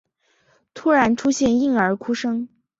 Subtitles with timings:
[0.73, 2.49] 突然出现婴儿哭声